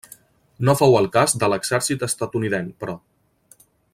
No 0.69 0.73
fou 0.79 0.95
el 1.01 1.09
cas 1.17 1.35
de 1.43 1.51
l'exèrcit 1.55 2.07
estatunidenc, 2.09 2.75
però. 2.85 2.97